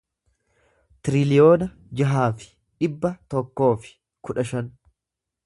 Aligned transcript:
tiriliyoona 1.07 1.67
jaha 1.99 2.23
fi 2.39 2.49
dhibba 2.55 3.13
tokkoo 3.35 3.71
fi 3.85 3.95
kudha 4.29 4.49
shan 4.55 4.75